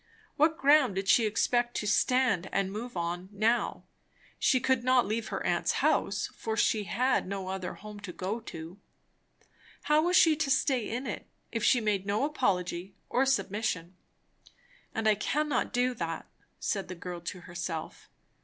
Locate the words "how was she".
9.83-10.35